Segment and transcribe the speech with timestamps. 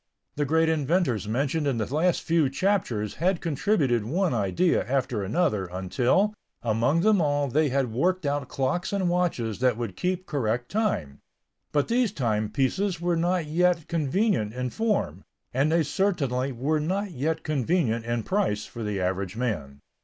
[0.35, 5.65] The great inventors mentioned in the last few chapters had contributed one idea after another,
[5.67, 10.71] until, among them all they had worked out clocks and watches that would keep correct
[10.71, 11.19] time.
[11.71, 15.21] But these timepieces were not yet convenient in form,
[15.53, 19.81] and they certainly were not yet convenient in price for the average man.